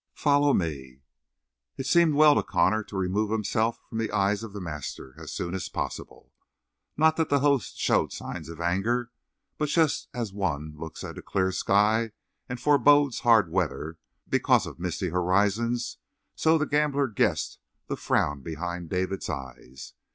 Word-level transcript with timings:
"Follow 0.15 0.51
me." 0.51 1.01
It 1.77 1.85
seemed 1.85 2.15
well 2.15 2.33
to 2.33 2.41
Connor 2.41 2.81
to 2.85 2.97
remove 2.97 3.29
himself 3.29 3.79
from 3.87 3.99
the 3.99 4.09
eye 4.09 4.31
of 4.31 4.51
the 4.51 4.59
master 4.59 5.13
as 5.19 5.31
soon 5.31 5.53
as 5.53 5.69
possible. 5.69 6.33
Not 6.97 7.17
that 7.17 7.29
the 7.29 7.41
host 7.41 7.77
showed 7.77 8.11
signs 8.11 8.49
of 8.49 8.59
anger, 8.59 9.11
but 9.59 9.69
just 9.69 10.09
as 10.11 10.33
one 10.33 10.73
looks 10.75 11.03
at 11.03 11.19
a 11.19 11.21
clear 11.21 11.51
sky 11.51 12.13
and 12.49 12.59
forebodes 12.59 13.19
hard 13.19 13.51
weather 13.51 13.99
because 14.27 14.65
of 14.65 14.79
misty 14.79 15.09
horizons, 15.09 15.99
so 16.35 16.57
the 16.57 16.65
gambler 16.65 17.07
guessed 17.07 17.59
the 17.85 17.95
frown 17.95 18.41
behind 18.41 18.89
David's 18.89 19.29
eyes. 19.29 19.93